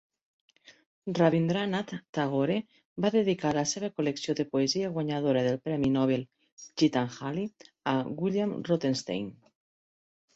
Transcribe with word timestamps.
Rabindranath 1.17 1.91
Tagore 2.17 2.55
va 3.05 3.11
dedicar 3.15 3.51
la 3.57 3.63
seva 3.71 3.89
col·lecció 3.99 4.35
de 4.39 4.45
poesia 4.55 4.89
guanyadora 4.95 5.43
del 5.49 5.59
Premi 5.67 5.91
Nobel 5.97 6.25
"Gitanjali" 6.83 7.45
a 7.93 7.95
William 8.23 8.57
Rothenstein. 8.71 9.29